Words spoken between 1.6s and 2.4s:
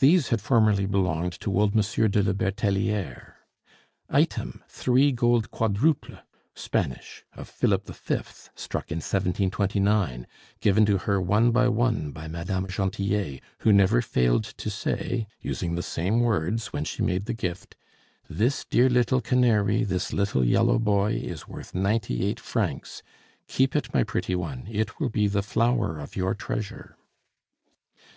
old Monsieur de la